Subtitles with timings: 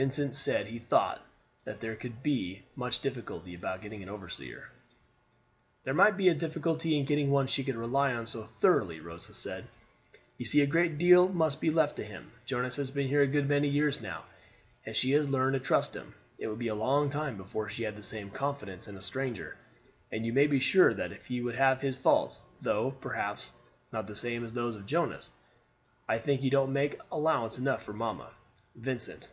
[0.00, 1.26] Vincent said he thought
[1.64, 4.70] that there could not be much difficulty about getting an overseer.
[5.82, 9.34] "There might be a difficulty in getting one she could rely on so thoroughly," Rosa
[9.34, 9.64] said.
[10.36, 12.30] "You see a great deal must be left to him.
[12.46, 14.22] Jonas has been here a good many years now,
[14.86, 16.14] and she has learned to trust him.
[16.38, 19.56] It would be a long time before she had the same confidence in a stranger;
[20.12, 23.50] and you may be sure that he would have his faults, though, perhaps,
[23.92, 25.30] not the same as those of Jonas.
[26.08, 28.32] I think you don't make allowance enough for mamma,
[28.76, 29.26] Vincent.